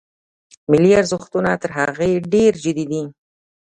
[0.71, 3.01] ملي ارزښتونه تر هغه ډېر جدي دي.